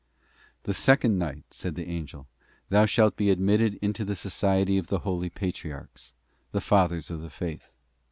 'The 0.63 0.73
second 0.73 1.19
night,' 1.19 1.45
said 1.53 1.75
the 1.75 1.85
afgel, 1.85 2.25
'thou 2.69 2.87
shalt 2.87 3.15
be 3.15 3.29
ad 3.29 3.39
mitted 3.39 3.75
into 3.83 4.03
the 4.03 4.15
society 4.15 4.79
of 4.79 4.87
the 4.87 4.97
Holy 5.05 5.29
Patriarchs,' 5.29 6.13
the 6.51 6.59
fathers 6.59 7.11
of 7.11 7.21
the 7.21 7.29
faith. 7.29 7.69